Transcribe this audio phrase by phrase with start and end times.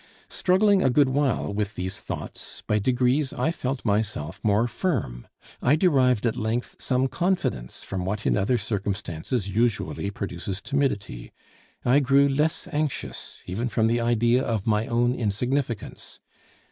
[0.29, 5.27] Struggling a good while with these thoughts, by degrees I felt myself more firm.
[5.61, 11.31] I derived at length some confidence from what in other circumstances usually produces timidity.
[11.85, 16.19] I grew less anxious, even from the idea of my own insignificance.